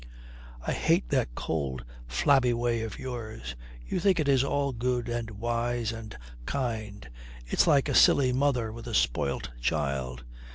"I 0.65 0.71
hate 0.71 1.09
that 1.09 1.35
cold, 1.35 1.85
flabby 2.07 2.53
way 2.55 2.81
of 2.81 2.97
yours. 2.97 3.55
You 3.85 3.99
think 3.99 4.19
it 4.19 4.27
is 4.27 4.43
all 4.43 4.73
good 4.73 5.07
and 5.07 5.29
wise 5.29 5.91
and 5.91 6.17
kind. 6.47 7.07
It's 7.45 7.67
like 7.67 7.87
a 7.87 7.93
silly 7.93 8.33
mother 8.33 8.71
with 8.73 8.87
a 8.87 8.95
spoilt 8.95 9.51
child. 9.61 10.23